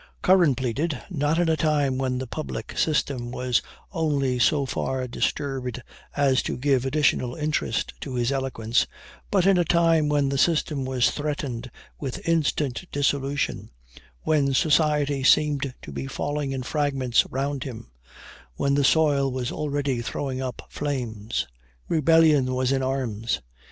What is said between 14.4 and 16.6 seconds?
society seemed to be falling